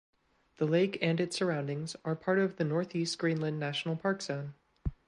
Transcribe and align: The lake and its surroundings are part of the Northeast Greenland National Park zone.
The 0.57 0.65
lake 0.65 0.97
and 0.99 1.19
its 1.21 1.35
surroundings 1.37 1.95
are 2.03 2.15
part 2.15 2.39
of 2.39 2.55
the 2.55 2.63
Northeast 2.63 3.19
Greenland 3.19 3.59
National 3.59 3.95
Park 3.95 4.23
zone. 4.23 4.55